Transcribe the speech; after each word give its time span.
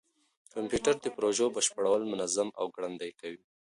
کمپيوټر 0.53 0.95
د 1.01 1.07
پروژو 1.15 1.47
بشپړول 1.55 2.01
منظم 2.11 2.49
او 2.59 2.65
ګړندي 2.75 3.11
کوي. 3.19 3.41